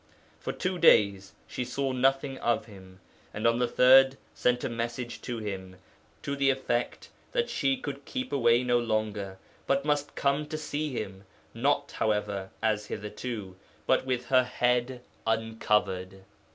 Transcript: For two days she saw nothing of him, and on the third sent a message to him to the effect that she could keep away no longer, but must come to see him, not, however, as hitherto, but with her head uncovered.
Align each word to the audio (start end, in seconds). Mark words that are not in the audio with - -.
For 0.39 0.51
two 0.51 0.79
days 0.79 1.33
she 1.45 1.63
saw 1.63 1.91
nothing 1.91 2.39
of 2.39 2.65
him, 2.65 2.99
and 3.35 3.45
on 3.45 3.59
the 3.59 3.67
third 3.67 4.17
sent 4.33 4.63
a 4.63 4.67
message 4.67 5.21
to 5.21 5.37
him 5.37 5.75
to 6.23 6.35
the 6.35 6.49
effect 6.49 7.09
that 7.33 7.51
she 7.51 7.77
could 7.77 8.03
keep 8.05 8.33
away 8.33 8.63
no 8.63 8.79
longer, 8.79 9.37
but 9.67 9.85
must 9.85 10.15
come 10.15 10.47
to 10.47 10.57
see 10.57 10.89
him, 10.91 11.25
not, 11.53 11.91
however, 11.91 12.49
as 12.63 12.87
hitherto, 12.87 13.55
but 13.85 14.03
with 14.03 14.25
her 14.29 14.43
head 14.43 15.03
uncovered. 15.27 16.23